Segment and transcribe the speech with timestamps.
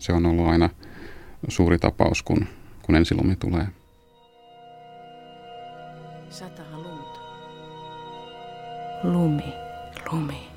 [0.00, 0.70] Se on ollut aina
[1.48, 2.46] suuri tapaus, kun,
[2.82, 3.66] kun ensilumi tulee.
[6.30, 7.20] Satahan lunta.
[9.04, 9.54] Lumi,
[10.12, 10.48] lumi,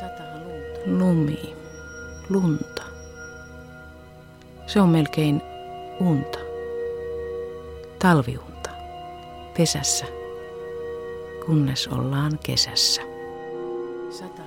[0.00, 0.80] Satahan lunta.
[1.04, 1.54] lumi,
[2.28, 2.82] lunta.
[4.66, 5.42] Se on melkein
[6.00, 6.38] unta.
[7.98, 8.70] Talviunta.
[9.56, 10.06] Pesässä.
[11.46, 13.02] Kunnes ollaan kesässä.
[14.10, 14.45] Satahan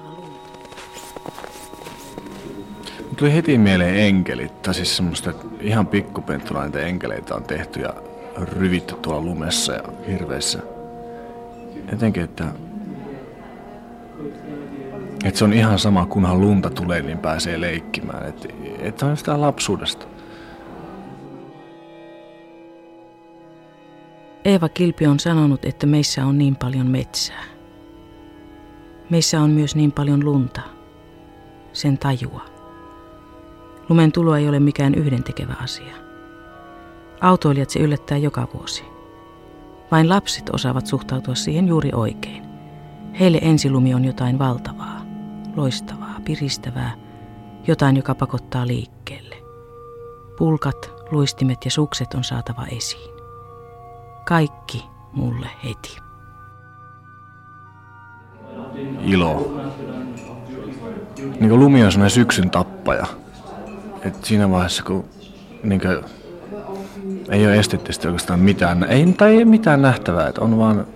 [3.20, 7.93] Tuli heti mieleen enkelit, tai siis semmoista ihan pikkupenttuna niitä enkeleitä on tehty ja
[8.37, 10.59] ryvitty tuolla lumessa ja hirveissä.
[11.92, 12.45] Jotenkin, että,
[15.25, 18.29] että se on ihan sama, kunhan lunta tulee, niin pääsee leikkimään.
[18.29, 18.47] Että,
[18.79, 20.06] että on sitä lapsuudesta.
[24.45, 27.43] Eeva Kilpi on sanonut, että meissä on niin paljon metsää.
[29.09, 30.61] Meissä on myös niin paljon lunta.
[31.73, 32.58] Sen tajua.
[33.89, 35.95] Lumen tulo ei ole mikään yhdentekevä asia.
[37.22, 38.84] Autoilijat se yllättää joka vuosi.
[39.92, 42.44] Vain lapset osaavat suhtautua siihen juuri oikein.
[43.20, 45.02] Heille ensilumi on jotain valtavaa,
[45.56, 46.92] loistavaa, piristävää,
[47.68, 49.36] jotain, joka pakottaa liikkeelle.
[50.38, 53.12] Pulkat, luistimet ja sukset on saatava esiin.
[54.26, 55.98] Kaikki mulle heti.
[59.02, 59.62] Ilo.
[61.40, 63.06] Niin kuin lumi on syksyn tappaja.
[64.02, 65.05] Et siinä vaiheessa, kun
[65.64, 65.97] niin kuin,
[67.30, 70.88] ei ole esteettisesti oikeastaan mitään, ei, tai ei mitään nähtävää, että on vaan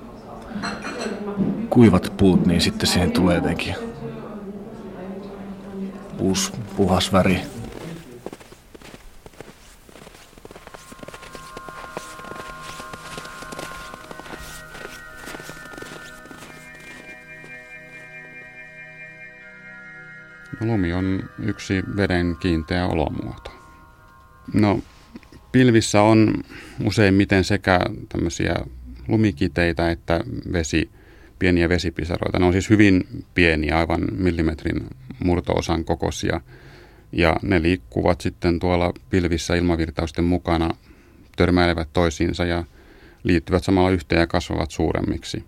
[1.70, 3.76] kuivat puut, niin sitten siihen tulee jotenkin
[6.20, 7.42] uusi puhas väri.
[20.62, 23.52] Lumi on yksi veden kiinteä olomuoto.
[24.54, 24.80] No,
[25.52, 26.34] pilvissä on
[26.84, 27.80] useimmiten sekä
[28.10, 28.56] tämmöisiä
[29.08, 30.20] lumikiteitä että
[30.54, 30.90] vesi,
[31.40, 32.40] pieniä vesipisaroita.
[32.40, 34.88] Ne on siis hyvin pieniä, aivan millimetrin
[35.24, 36.42] murtoosan kokoisia.
[37.12, 40.70] Ja ne liikkuvat sitten tuolla pilvissä ilmavirtausten mukana,
[41.36, 42.64] törmäilevät toisiinsa ja
[43.24, 45.44] liittyvät samalla yhteen ja kasvavat suuremmiksi.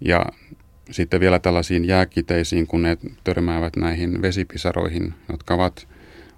[0.00, 0.26] Ja
[0.90, 5.88] sitten vielä tällaisiin jääkiteisiin, kun ne törmäävät näihin vesipisaroihin, jotka ovat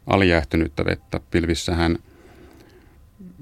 [0.06, 1.20] alijäähtynyttä vettä.
[1.30, 1.98] Pilvissähän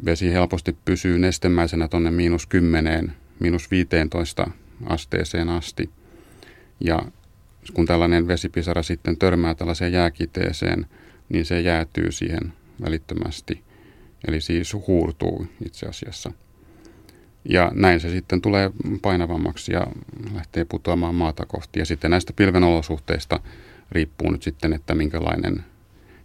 [0.04, 4.50] vesi helposti pysyy nestemäisenä tuonne miinus 10, miinus 15
[4.86, 5.90] asteeseen asti.
[6.80, 7.02] Ja
[7.74, 10.86] kun tällainen vesipisara sitten törmää tällaiseen jääkiteeseen,
[11.28, 12.52] niin se jäätyy siihen
[12.84, 13.62] välittömästi.
[14.28, 16.32] Eli siis huurtuu itse asiassa.
[17.48, 18.70] Ja näin se sitten tulee
[19.02, 19.86] painavammaksi ja
[20.34, 21.78] lähtee putoamaan maata kohti.
[21.78, 23.40] Ja sitten näistä pilven olosuhteista
[23.92, 25.64] riippuu nyt sitten, että minkälainen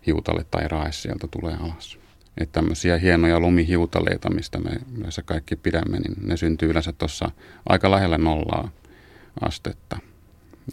[0.05, 1.99] hiutale tai rae sieltä tulee alas.
[2.37, 7.31] Että tämmöisiä hienoja lumihiutaleita, mistä me yleensä kaikki pidämme, niin ne syntyy yleensä tuossa
[7.69, 8.71] aika lähellä nollaa
[9.41, 9.99] astetta.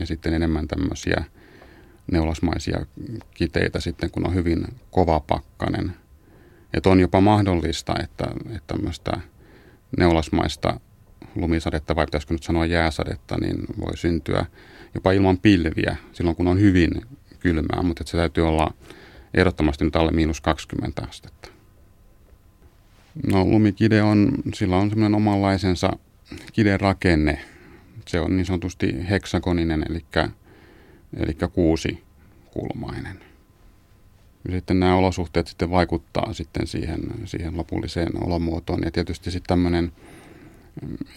[0.01, 1.25] Ja sitten enemmän tämmöisiä
[2.13, 2.87] neulasmaisia
[3.35, 5.93] kiteitä sitten, kun on hyvin kova pakkanen.
[6.75, 9.21] Että on jopa mahdollista, että, että tämmöistä
[9.99, 10.81] neulasmaista
[11.35, 14.47] lumisadetta, vai pitäisikö nyt sanoa jääsadetta, niin voi syntyä
[14.95, 16.91] jopa ilman pilviä silloin, kun on hyvin
[17.41, 18.75] kylmää, mutta se täytyy olla
[19.35, 21.49] ehdottomasti nyt alle miinus 20 astetta.
[23.27, 25.91] No lumikide on, sillä on semmoinen omanlaisensa
[26.53, 27.39] kiderakenne.
[28.07, 30.05] Se on niin sanotusti heksagoninen, eli,
[31.17, 32.03] eli kuusi
[32.51, 33.26] kulmainen.
[34.51, 38.81] Sitten nämä olosuhteet sitten vaikuttaa sitten siihen, siihen lopulliseen olomuotoon.
[38.85, 39.93] Ja tietysti sitten tämmöinen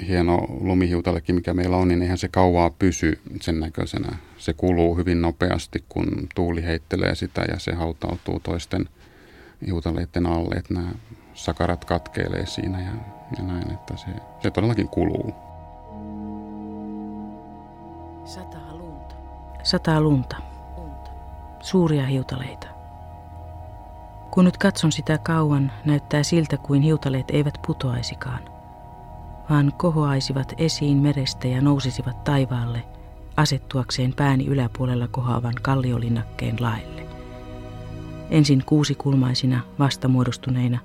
[0.07, 4.17] hieno lumihiutalekin, mikä meillä on, niin eihän se kauaa pysy sen näköisenä.
[4.38, 8.90] Se kuluu hyvin nopeasti, kun tuuli heittelee sitä ja se hautautuu toisten
[9.67, 10.91] hiutaleiden alle, että nämä
[11.34, 12.91] sakarat katkeilee siinä ja,
[13.38, 14.07] ja näin, että se,
[14.41, 15.34] se todellakin kuluu.
[18.25, 19.16] Satahan lunta.
[19.63, 20.35] Sataa lunta,
[20.78, 21.11] Lunta.
[21.61, 22.78] suuria hiutaleita.
[24.31, 28.40] Kun nyt katson sitä kauan, näyttää siltä kuin hiutaleet eivät putoaisikaan,
[29.49, 32.84] vaan kohoaisivat esiin merestä ja nousisivat taivaalle
[33.37, 37.08] asettuakseen pääni yläpuolella kohoavan kalliolinnakkeen laelle.
[38.29, 40.79] Ensin kuusikulmaisina vastamuodostuneina.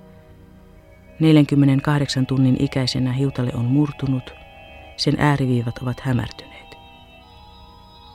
[1.20, 4.30] 48 tunnin ikäisenä hiutale on murtunut,
[4.96, 6.76] sen ääriviivat ovat hämärtyneet.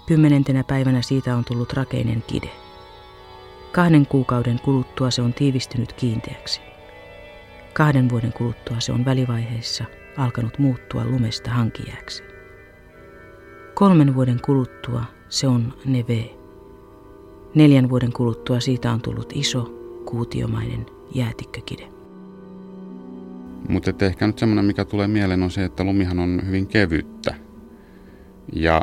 [0.07, 2.68] Kymmenentenä päivänä siitä on tullut rakeinen kide.
[3.71, 6.61] Kahden kuukauden kuluttua se on tiivistynyt kiinteäksi.
[7.73, 9.85] Kahden vuoden kuluttua se on välivaiheessa
[10.17, 12.23] alkanut muuttua lumesta hankijääksi.
[13.73, 16.29] Kolmen vuoden kuluttua se on neve.
[17.55, 19.63] Neljän vuoden kuluttua siitä on tullut iso,
[20.05, 20.85] kuutiomainen
[21.15, 21.87] jäätikkökide.
[23.69, 27.35] Mutta ehkä nyt semmoinen, mikä tulee mieleen, on se, että lumihan on hyvin kevyttä.
[28.53, 28.81] Ja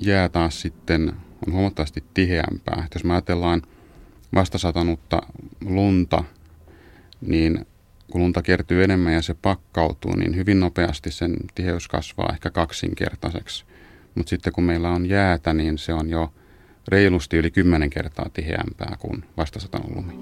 [0.00, 1.12] jää taas sitten
[1.46, 2.82] on huomattavasti tiheämpää.
[2.86, 3.62] Et jos me ajatellaan
[4.34, 5.22] vastasatanutta
[5.64, 6.24] lunta,
[7.20, 7.66] niin
[8.10, 13.64] kun lunta kertyy enemmän ja se pakkautuu, niin hyvin nopeasti sen tiheys kasvaa ehkä kaksinkertaiseksi.
[14.14, 16.32] Mutta sitten kun meillä on jäätä, niin se on jo
[16.88, 20.14] reilusti yli kymmenen kertaa tiheämpää kuin vastasatanut lumi.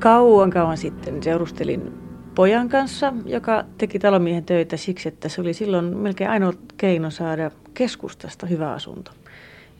[0.00, 1.92] Kauan kauan sitten seurustelin
[2.34, 7.50] pojan kanssa, joka teki talomiehen töitä siksi, että se oli silloin melkein ainoa keino saada
[7.74, 9.10] keskustasta hyvä asunto.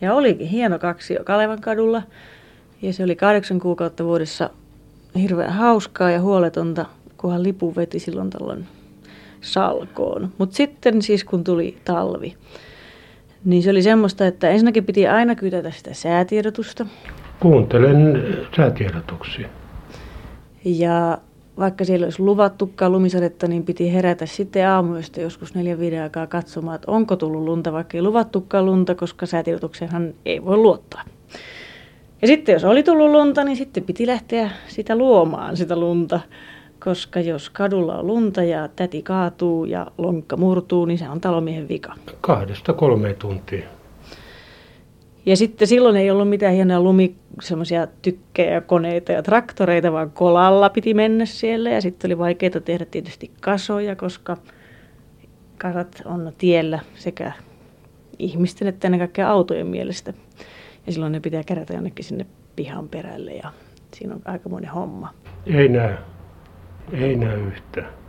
[0.00, 2.02] Ja olikin hieno kaksi Kalevan kadulla.
[2.82, 4.50] Ja se oli kahdeksan kuukautta vuodessa
[5.20, 8.66] hirveän hauskaa ja huoletonta, kunhan lipu veti silloin tällöin
[9.40, 10.32] salkoon.
[10.38, 12.36] Mutta sitten siis kun tuli talvi,
[13.44, 16.86] niin se oli semmoista, että ensinnäkin piti aina kytätä sitä säätiedotusta.
[17.40, 18.22] Kuuntelen
[18.56, 19.59] säätiedotuksia.
[20.64, 21.18] Ja
[21.58, 26.74] vaikka siellä olisi luvattukaan lumisadetta, niin piti herätä sitten aamuyöstä joskus neljä viiden aikaa katsomaan,
[26.74, 31.02] että onko tullut lunta, vaikka ei luvattukaan lunta, koska säätiedotukseenhan ei voi luottaa.
[32.22, 36.20] Ja sitten jos oli tullut lunta, niin sitten piti lähteä sitä luomaan sitä lunta,
[36.84, 41.68] koska jos kadulla on lunta ja täti kaatuu ja lonkka murtuu, niin se on talomiehen
[41.68, 41.94] vika.
[42.20, 43.66] Kahdesta kolmeen tuntia.
[45.26, 50.70] Ja sitten silloin ei ollut mitään hienoja lumi, semmoisia tykkejä, koneita ja traktoreita, vaan kolalla
[50.70, 51.70] piti mennä siellä.
[51.70, 54.36] Ja sitten oli vaikeaa tehdä tietysti kasoja, koska
[55.58, 57.32] kasat on tiellä sekä
[58.18, 60.12] ihmisten että ennen kaikkea autojen mielestä.
[60.86, 62.26] Ja silloin ne pitää kerätä jonnekin sinne
[62.56, 63.52] pihan perälle ja
[63.94, 65.14] siinä on aikamoinen homma.
[65.46, 65.94] Ei näy.
[66.92, 67.99] Ei näy yhtään.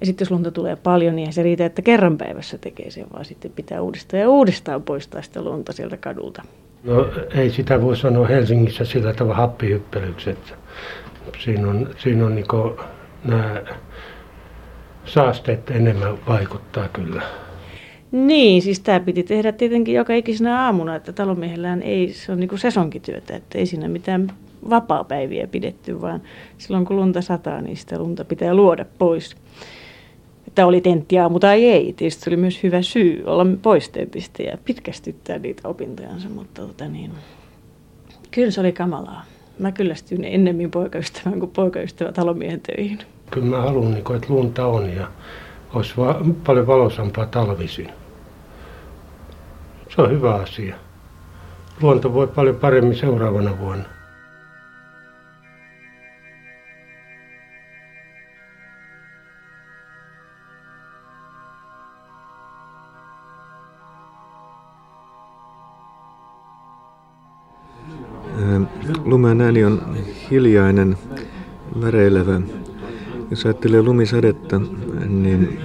[0.00, 3.06] Ja sitten jos lunta tulee paljon, niin ei se riitä, että kerran päivässä tekee sen,
[3.12, 6.42] vaan sitten pitää uudestaan ja uudestaan poistaa sitä lunta sieltä kadulta.
[6.84, 10.52] No ei sitä voi sanoa Helsingissä sillä tavalla happihyppelyksi, että
[11.38, 12.46] siinä on, siinä on niin
[13.24, 13.62] nämä
[15.04, 17.22] saasteet enemmän vaikuttaa kyllä.
[18.12, 22.48] Niin, siis tämä piti tehdä tietenkin joka ikisenä aamuna, että talonmiehellään ei, se on niin
[22.48, 24.32] kuin sesonkityötä, että ei siinä mitään
[24.70, 26.22] vapaa-päiviä pidetty, vaan
[26.58, 29.36] silloin kun lunta sataa, niin sitä lunta pitää luoda pois
[30.48, 31.92] että oli tenttiaamu tai ei.
[31.92, 37.10] Tietysti oli myös hyvä syy olla pois tentistä ja pitkästyttää niitä opintojansa, mutta tota niin,
[38.30, 39.24] kyllä se oli kamalaa.
[39.58, 42.98] Mä kyllästyin ennemmin poikaystävän kuin poikaystävä talomiehen töihin.
[43.30, 45.08] Kyllä mä haluan, niin että lunta on ja
[45.74, 47.88] olisi va- paljon valosampaa talvisin.
[49.94, 50.76] Se on hyvä asia.
[51.80, 53.84] Luonto voi paljon paremmin seuraavana vuonna.
[70.30, 70.96] Hiljainen,
[71.80, 72.40] väreilevä.
[73.30, 74.60] Jos ajattelee lumisadetta,
[75.08, 75.58] niin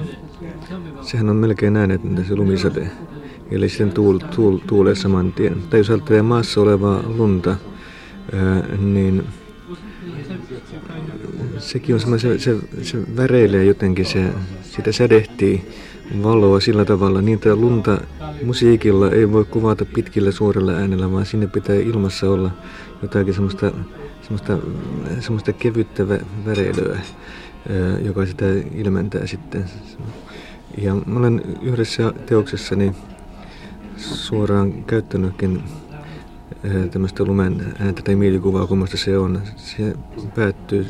[1.02, 2.92] sehän on melkein äänetöntä se lumisade.
[3.52, 5.56] Eli sen tuul, tuul, tuulee saman tien.
[5.70, 7.56] Tai jos ajattelee maassa olevaa lunta,
[8.34, 9.24] ää, niin
[11.58, 14.30] sekin on semmoinen, se, se, se väreilee jotenkin, se,
[14.62, 15.68] sitä sädehtii
[16.24, 17.22] valoa sillä tavalla.
[17.22, 18.02] Niitä lunta
[18.46, 22.52] musiikilla ei voi kuvata pitkillä suurella äänellä, vaan sinne pitää ilmassa olla
[23.02, 23.72] jotakin semmoista,
[24.24, 24.58] semmoista,
[25.20, 26.08] semmoista kevyttä
[26.46, 27.00] väreilyä,
[28.06, 29.66] joka sitä ilmentää sitten.
[30.78, 32.96] Ja mä olen yhdessä teoksessani
[33.98, 35.64] suoraan käyttänytkin
[36.92, 39.42] tämmöistä lumen ääntä tai mielikuvaa, kummasta se on.
[39.56, 39.96] Se
[40.36, 40.86] päättyy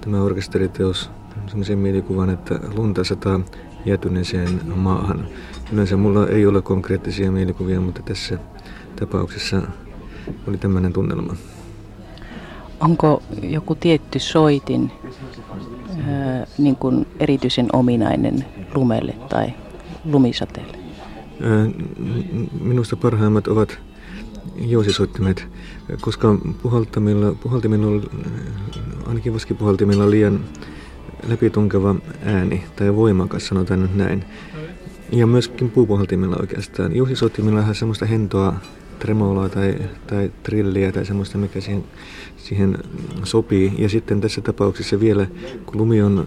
[0.00, 1.10] tämä orkesteriteos
[1.46, 3.40] semmoisen mielikuvan, että lunta sataa
[3.84, 5.26] jäätyneeseen maahan.
[5.72, 8.38] Yleensä mulla ei ole konkreettisia mielikuvia, mutta tässä
[8.96, 9.62] tapauksessa
[10.48, 11.36] oli tämmöinen tunnelma.
[12.84, 14.92] Onko joku tietty soitin
[16.06, 19.52] ää, niin kuin erityisen ominainen lumelle tai
[20.04, 20.78] lumisateelle?
[22.60, 23.78] Minusta parhaimmat ovat
[24.56, 25.46] jousisoittimet,
[26.00, 26.28] koska
[26.62, 28.02] puhaltamilla, puhaltimilla
[29.06, 30.40] ainakin vaskipuhaltimilla on liian
[31.28, 34.24] läpitunkeva ääni tai voimakas, sanotaan näin.
[35.12, 36.96] Ja myöskin puupuhaltimilla oikeastaan.
[36.96, 38.54] Jousisoittimilla on semmoista hentoa
[38.98, 39.74] tremoloa tai,
[40.06, 41.84] tai trilliä tai semmoista, mikä siihen,
[42.36, 42.78] siihen
[43.24, 43.72] sopii.
[43.78, 45.26] Ja sitten tässä tapauksessa vielä,
[45.66, 46.26] kun lumi on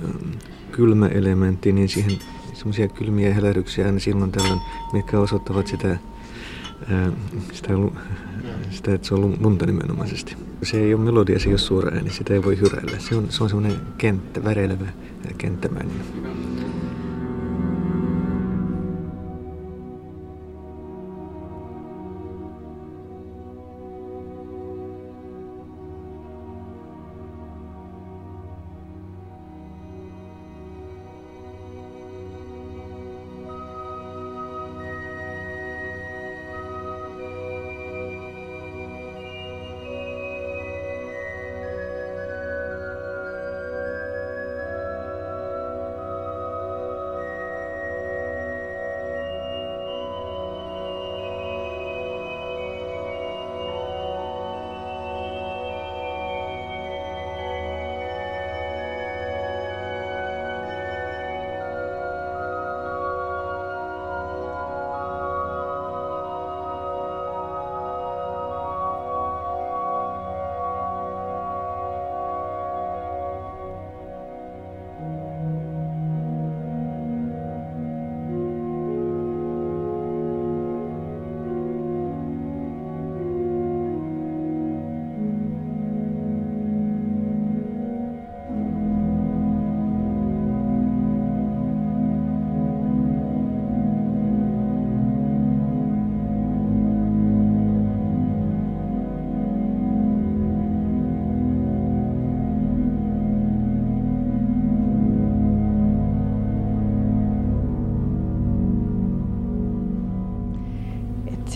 [0.72, 2.12] kylmä elementti, niin siihen
[2.54, 4.60] semmoisia kylmiä helähdyksiä aina silloin tällöin,
[4.94, 5.98] mitkä osoittavat sitä,
[7.52, 7.74] sitä
[8.70, 10.36] sitä, että se on lunta nimenomaisesti.
[10.64, 13.00] Se ei ole melodia, se ei ole suora ääni, sitä ei voi hyräillä.
[13.00, 14.86] Se on, se on semmoinen kenttä, väreilevä
[15.38, 15.96] kenttämäinen.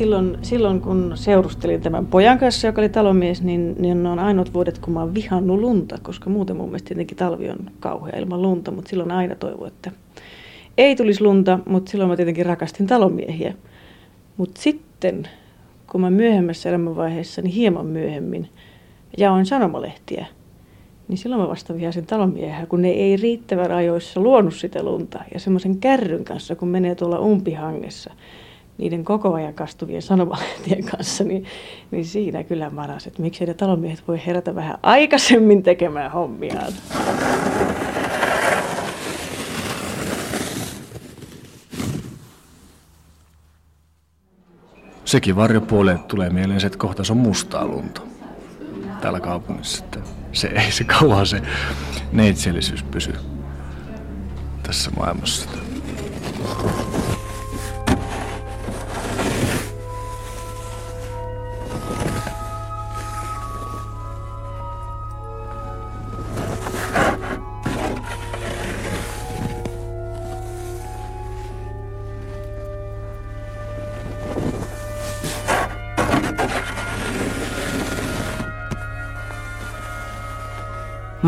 [0.02, 4.80] Silloin, silloin kun seurustelin tämän pojan kanssa, joka oli talomies, niin, niin on ainoat vuodet,
[4.80, 8.72] kun mä oon vihannut lunta, koska muuten mun mielestä tietenkin talvi on kauhea ilman lunta,
[8.72, 9.92] mutta silloin aina toivo, että
[10.78, 13.54] ei tulisi lunta, mutta silloin mä tietenkin rakastin talomiehiä.
[14.38, 15.28] Mutta sitten,
[15.92, 18.50] kun mä myöhemmässä elämänvaiheessa, niin hieman myöhemmin,
[19.18, 20.26] jaoin sanomalehtiä,
[21.08, 25.24] niin silloin mä vasta vihasin talonmiehiä, kun ne ei riittävän ajoissa luonut sitä lunta.
[25.34, 28.14] Ja semmoisen kärryn kanssa, kun menee tuolla umpihangessa,
[28.82, 31.46] niiden koko ajan kastuvien sanomalehtien kanssa, niin,
[31.92, 36.74] niin siinä kyllä maras, että miksi ne talonmiehet voi herätä vähän aikaisemmin tekemään hommiaan.
[45.06, 48.02] Sekin varjopuoleen tulee mieleen se, että kohta se on mustaa lunta
[49.02, 49.84] täällä kaupungissa.
[49.84, 50.00] Että
[50.32, 51.42] se ei se kauan se
[52.12, 53.14] neitsellisyys pysy
[54.64, 55.50] tässä maailmassa.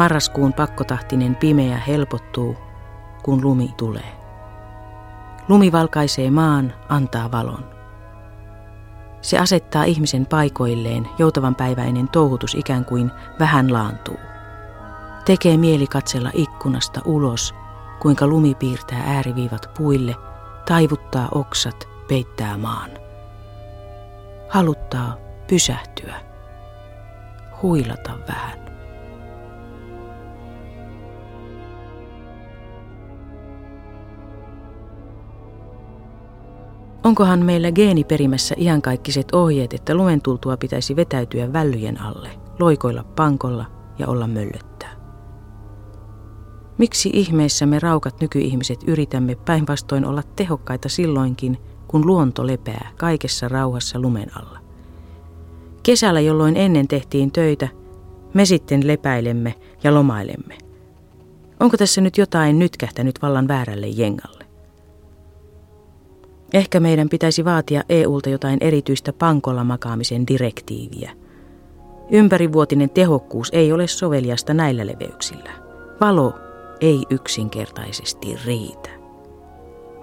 [0.03, 2.57] Marraskuun pakkotahtinen pimeä helpottuu,
[3.23, 4.17] kun lumi tulee.
[5.47, 7.65] Lumi valkaisee maan, antaa valon.
[9.21, 14.17] Se asettaa ihmisen paikoilleen, joutavan päiväinen touhutus ikään kuin vähän laantuu.
[15.25, 17.55] Tekee mieli katsella ikkunasta ulos,
[17.99, 20.15] kuinka lumi piirtää ääriviivat puille,
[20.67, 22.89] taivuttaa oksat, peittää maan.
[24.49, 25.17] Haluttaa
[25.47, 26.15] pysähtyä,
[27.61, 28.62] huilata vähän.
[37.03, 42.29] Onkohan meillä geeniperimässä iankaikkiset ohjeet, että lumen tultua pitäisi vetäytyä vällyjen alle,
[42.59, 43.65] loikoilla pankolla
[43.99, 44.93] ja olla möllöttää?
[46.77, 51.57] Miksi ihmeessä me raukat nykyihmiset yritämme päinvastoin olla tehokkaita silloinkin,
[51.87, 54.59] kun luonto lepää kaikessa rauhassa lumen alla?
[55.83, 57.67] Kesällä, jolloin ennen tehtiin töitä,
[58.33, 60.57] me sitten lepäilemme ja lomailemme.
[61.59, 64.42] Onko tässä nyt jotain nytkähtänyt vallan väärälle jengalle?
[66.53, 71.11] Ehkä meidän pitäisi vaatia EUlta jotain erityistä pankolla makaamisen direktiiviä.
[72.11, 75.51] Ympärivuotinen tehokkuus ei ole soveliasta näillä leveyksillä.
[76.01, 76.33] Valo
[76.81, 78.89] ei yksinkertaisesti riitä.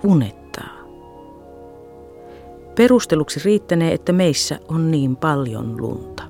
[0.04, 0.68] Unettaa.
[2.74, 6.22] Perusteluksi riittänee, että meissä on niin paljon lunta.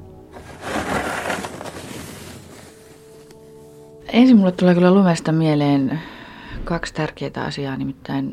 [4.12, 6.00] Ensin mulle tulee kyllä lumesta mieleen
[6.64, 8.32] kaksi tärkeää asiaa, nimittäin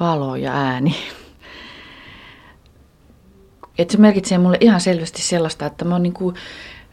[0.00, 0.94] valo ja ääni.
[3.78, 6.34] Et se merkitsee mulle ihan selvästi sellaista, että mä oon niinku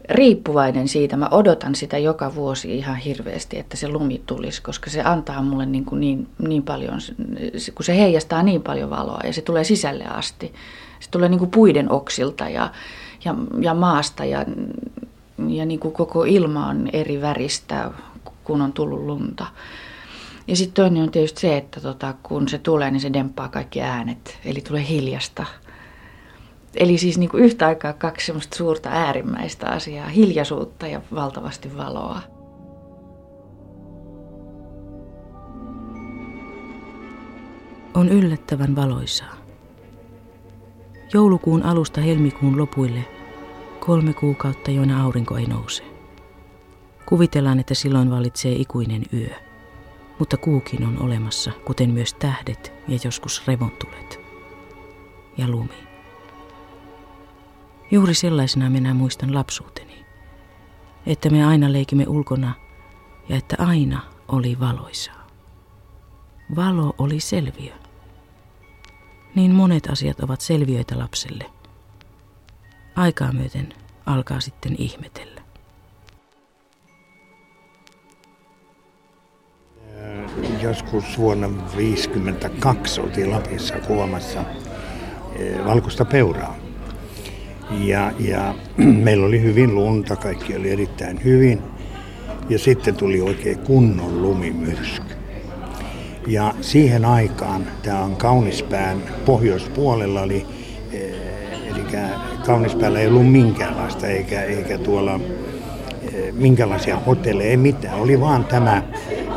[0.10, 1.18] riippuvainen siitä.
[1.18, 5.65] Mä odotan sitä joka vuosi ihan hirveästi, että se lumi tulisi, koska se antaa mulle
[5.65, 7.00] niin, niin, niin paljon,
[7.75, 10.54] kun se heijastaa niin paljon valoa ja se tulee sisälle asti.
[11.00, 12.72] Se tulee niin kuin puiden oksilta ja,
[13.25, 14.46] ja, ja maasta ja,
[15.48, 17.92] ja niin kuin koko ilma on eri väristä,
[18.44, 19.46] kun on tullut lunta.
[20.48, 23.82] Ja sitten toinen on tietysti se, että tota, kun se tulee, niin se demppaa kaikki
[23.82, 25.46] äänet, eli tulee hiljasta.
[26.75, 32.22] Eli siis niin kuin yhtä aikaa kaksi semmoista suurta äärimmäistä asiaa, hiljaisuutta ja valtavasti valoa.
[37.94, 39.36] On yllättävän valoisaa.
[41.13, 43.05] Joulukuun alusta helmikuun lopuille
[43.79, 45.84] kolme kuukautta, joina aurinko ei nouse.
[47.05, 49.36] Kuvitellaan, että silloin vallitsee ikuinen yö,
[50.20, 54.20] mutta kuukin on olemassa, kuten myös tähdet ja joskus revontulet
[55.38, 55.85] ja lumi.
[57.92, 60.06] Juuri sellaisena minä muistan lapsuuteni,
[61.06, 62.54] että me aina leikimme ulkona
[63.30, 65.27] ja että aina oli valoisaa.
[66.56, 67.74] Valo oli selviö.
[69.36, 71.46] Niin monet asiat ovat selviöitä lapselle.
[72.96, 73.74] Aikaa myöten
[74.06, 75.42] alkaa sitten ihmetellä.
[80.62, 84.44] Joskus vuonna 1952 oltiin Lapissa kuvaamassa
[85.36, 86.64] eh, valkoista peuraa.
[87.72, 88.55] Ja, ja
[89.03, 91.62] meillä oli hyvin lunta, kaikki oli erittäin hyvin.
[92.50, 95.15] Ja sitten tuli oikein kunnon lumimyrsky.
[96.27, 100.45] Ja siihen aikaan, tämä on Kaunispään pohjoispuolella, oli,
[100.93, 101.13] eh,
[101.65, 101.84] eli
[102.45, 105.19] Kaunispäällä ei ollut minkäänlaista, eikä, eikä tuolla
[106.13, 108.00] eh, minkälaisia hotelleja, ei mitään.
[108.00, 108.84] Oli vaan tämä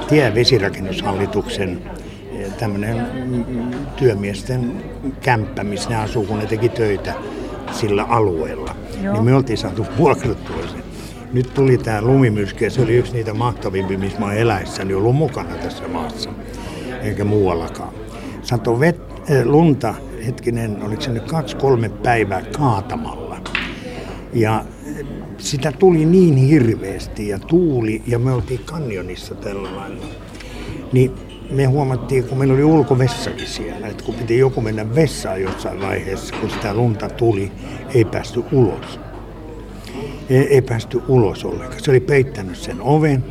[0.09, 1.83] tie vesirakennushallituksen
[2.33, 4.85] eh, tämmöinen mm, työmiesten
[5.21, 7.15] kämppä, missä ne asuu, kun ne teki töitä
[7.73, 8.75] sillä alueella.
[9.03, 9.15] Joo.
[9.15, 10.77] Niin me oltiin saatu vuokrattua se.
[11.33, 15.17] Nyt tuli tämä lumimyrsky ja se oli yksi niitä mahtavimpia, missä mä oon eläessäni ollut
[15.17, 16.31] mukana tässä maassa
[17.03, 17.95] eikä muuallakaan.
[18.43, 19.95] Sato vet, äh, lunta,
[20.27, 23.41] hetkinen, oliko se nyt kaksi-kolme päivää kaatamalla.
[24.33, 25.07] Ja eh,
[25.39, 30.07] sitä tuli niin hirveästi ja tuuli ja me oltiin kanjonissa tällä lailla.
[30.93, 31.13] Niin
[31.51, 36.35] me huomattiin, kun meillä oli ulkovessakin siellä, että kun piti joku mennä vessaan jossain vaiheessa,
[36.41, 37.53] kun sitä lunta tuli,
[37.95, 39.01] ei päästy ulos.
[40.31, 41.81] Ei, ei päästy ulos ollenkaan.
[41.81, 43.25] Se oli peittänyt sen oven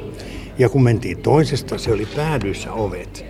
[0.59, 3.25] ja kun mentiin toisesta, se oli päädyissä ovet.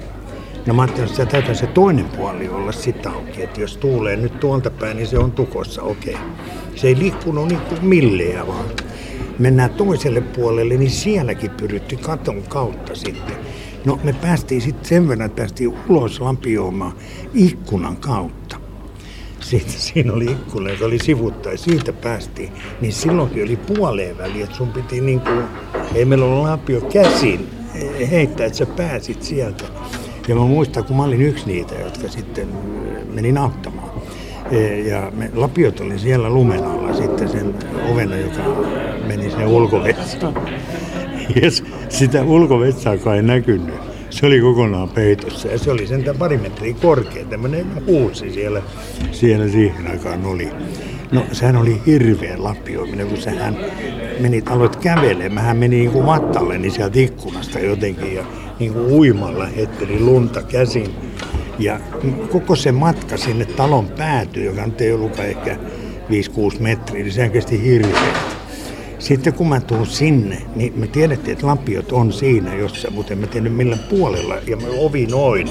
[0.65, 4.39] No mä ajattelin, että täytyy se toinen puoli olla sitten auki, että jos tuulee nyt
[4.39, 6.13] tuolta päin, niin se on tukossa, okei.
[6.13, 6.26] Okay.
[6.76, 8.65] Se ei liikkunut niin kuin millejä vaan.
[9.39, 13.46] Mennään toiselle puolelle, niin sielläkin pyritty katon kautta sitten.
[13.88, 16.93] No me päästiin sitten sen verran, että päästiin ulos lampioimaan
[17.34, 18.58] ikkunan kautta.
[19.39, 22.52] Sitten siinä oli ikkuna, joka oli sivutta ja siitä päästiin.
[22.82, 25.43] Niin silloinkin oli puoleen väliin, että sun piti niin kuin,
[25.95, 27.50] ei meillä ollut lapio käsin
[28.12, 29.63] heittää, että sä pääsit sieltä.
[30.28, 32.47] Ja mä muistan, kun mä olin yksi niitä, jotka sitten
[33.13, 33.89] menin auttamaan.
[34.52, 37.56] E, ja me, lapiot oli siellä lumen alla sitten sen
[37.91, 38.41] ovena, joka
[39.08, 40.34] meni sinne ulkovetsaan.
[41.41, 41.52] Ja
[41.89, 43.76] sitä ulkovetsaakaan ei näkynyt.
[44.10, 47.26] Se oli kokonaan peitossa ja se oli sentään pari metriä korkea.
[47.26, 48.62] Tämmöinen huusi siellä,
[49.12, 50.50] siellä siihen aikaan oli.
[51.12, 53.58] No sehän oli hirveä lapioiminen, kun sehän
[54.19, 58.26] meni, aloit kävelemään, hän meni niin kuin mattalle niin sieltä ikkunasta jotenkin ja
[58.60, 60.95] niin kuin uimalla heitteli lunta käsin.
[61.60, 61.80] Ja
[62.30, 65.58] koko se matka sinne talon päätyy, joka nyt ei ollutkaan ehkä
[66.10, 68.37] 5-6 metriä, niin sehän kesti hirveästi.
[68.99, 73.19] Sitten kun mä tuun sinne, niin me tiedettiin, että lapiot on siinä jossain, mutta en
[73.19, 74.36] mä tiedä millä puolella.
[74.47, 75.49] Ja mä ovi noin.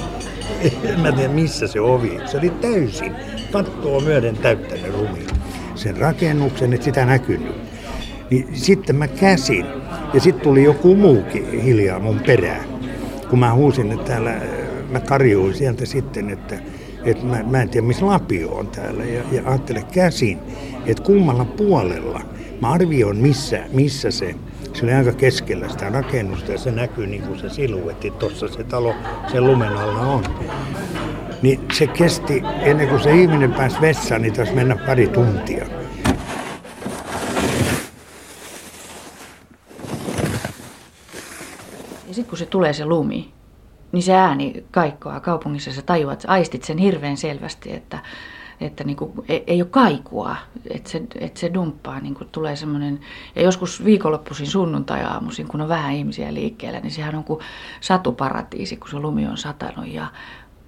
[0.83, 2.19] En mä tiedä missä se ovi.
[2.25, 3.15] Se oli täysin
[3.51, 5.27] kattoa myöden täyttänyt rumi.
[5.75, 7.55] Sen rakennuksen, että sitä näkynyt.
[8.29, 9.65] Niin sitten mä käsin.
[10.13, 12.77] Ja sitten tuli joku muukin hiljaa mun perään
[13.29, 14.41] kun mä huusin, että täällä,
[14.89, 16.59] mä karjuin sieltä sitten, että,
[17.03, 20.39] että mä, mä en tiedä missä Lapio on täällä ja, ja ajattele käsin,
[20.85, 22.21] että kummalla puolella.
[22.61, 24.35] Mä arvioin missä, missä se,
[24.73, 28.63] se oli aika keskellä sitä rakennusta ja se näkyy niin kuin se siluetti, tuossa se
[28.63, 28.95] talo
[29.31, 30.23] sen lumen alla on.
[31.41, 35.65] Niin se kesti, ennen kuin se ihminen pääsi vessaan, niin taisi mennä pari tuntia.
[42.17, 43.33] sitten kun se tulee se lumi,
[43.91, 45.73] niin se ääni kaikkoa kaupungissa.
[45.73, 47.99] Sä tajuat, aistit sen hirveän selvästi, että,
[48.59, 50.35] että niin kuin, ei, ei ole kaikua,
[50.69, 51.99] että se, että se dumppaa.
[51.99, 52.99] Niin kuin tulee semmoinen,
[53.35, 57.39] ja joskus viikonloppuisin sunnuntai-aamuisin, kun on vähän ihmisiä liikkeellä, niin sehän on kuin
[57.81, 60.07] satuparatiisi, kun se lumi on satanut ja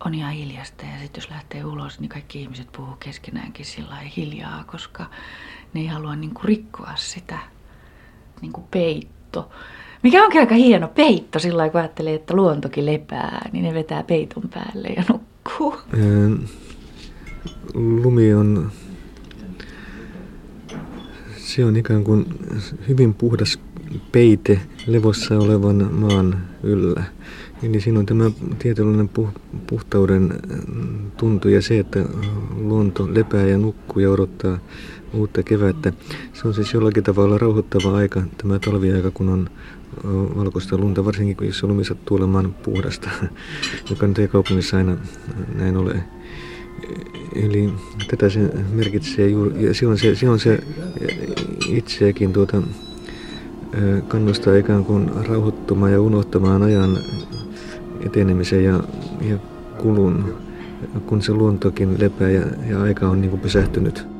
[0.06, 0.86] on ihan hiljasta.
[0.86, 5.06] Ja sitten jos lähtee ulos, niin kaikki ihmiset puhuu keskenäänkin sillä hiljaa, koska
[5.74, 7.40] ne ei halua niin kuin rikkoa sitä
[8.42, 9.50] niin kuin peitto.
[10.04, 14.44] Mikä onkin aika hieno peitto sillä kun ajattelee, että luontokin lepää, niin ne vetää peiton
[14.54, 15.78] päälle ja nukkuu.
[17.74, 18.72] Lumi on
[21.38, 22.26] Se on ikään kuin
[22.88, 23.60] hyvin puhdas
[24.12, 27.04] peite levossa olevan maan yllä.
[27.64, 29.10] Eli siinä on tämä tietynlainen
[29.68, 30.34] puhtauden
[31.18, 32.06] tuntu ja se, että
[32.56, 34.60] luonto lepää ja nukkuu ja odottaa
[35.14, 35.94] uutta kevättä.
[36.34, 39.50] Se on siis jollakin tavalla rauhoittava aika, tämä talviaika, kun on
[40.36, 43.10] valkoista lunta, varsinkin jos lumi sattuu olemaan puhdasta,
[43.90, 44.98] joka nyt ei kaupungissa aina
[45.56, 46.04] näin ole.
[47.36, 47.74] Eli
[48.08, 48.40] tätä se
[48.74, 50.60] merkitsee juuri, ja silloin se, silloin se
[51.70, 52.62] itseäkin tuota,
[54.08, 56.98] kannustaa ikään kuin rauhoittumaan ja unohtamaan ajan
[58.06, 58.84] etenemisen ja,
[59.22, 59.38] ja
[59.78, 60.34] kulun,
[61.06, 64.19] kun se luontokin lepää ja, ja aika on niin kuin pysähtynyt.